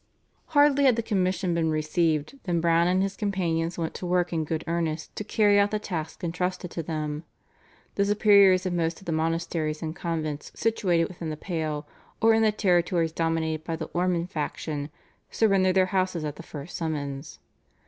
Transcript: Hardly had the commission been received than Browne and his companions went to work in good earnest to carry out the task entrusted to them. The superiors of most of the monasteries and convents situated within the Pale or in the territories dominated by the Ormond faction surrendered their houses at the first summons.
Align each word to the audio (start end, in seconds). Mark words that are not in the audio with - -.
Hardly 0.57 0.85
had 0.85 0.95
the 0.95 1.03
commission 1.03 1.53
been 1.53 1.69
received 1.69 2.39
than 2.45 2.59
Browne 2.59 2.87
and 2.87 3.03
his 3.03 3.15
companions 3.15 3.77
went 3.77 3.93
to 3.93 4.05
work 4.07 4.33
in 4.33 4.45
good 4.45 4.63
earnest 4.65 5.15
to 5.15 5.23
carry 5.23 5.59
out 5.59 5.69
the 5.69 5.77
task 5.77 6.23
entrusted 6.23 6.71
to 6.71 6.81
them. 6.81 7.23
The 7.93 8.05
superiors 8.05 8.65
of 8.65 8.73
most 8.73 8.99
of 8.99 9.05
the 9.05 9.11
monasteries 9.11 9.83
and 9.83 9.95
convents 9.95 10.51
situated 10.55 11.07
within 11.07 11.29
the 11.29 11.37
Pale 11.37 11.87
or 12.19 12.33
in 12.33 12.41
the 12.41 12.51
territories 12.51 13.11
dominated 13.11 13.63
by 13.63 13.75
the 13.75 13.91
Ormond 13.93 14.31
faction 14.31 14.89
surrendered 15.29 15.75
their 15.75 15.85
houses 15.93 16.25
at 16.25 16.35
the 16.35 16.41
first 16.41 16.75
summons. 16.75 17.37